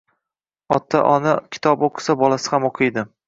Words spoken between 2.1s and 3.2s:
bolasi ham o‘qiydi.